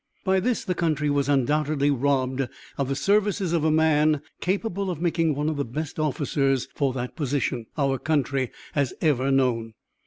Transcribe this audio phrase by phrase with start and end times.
[0.23, 4.99] By this, the country was undoubtedly robbed of the services of a man capable of
[4.99, 9.75] making one of the best officers for that position our country has ever known.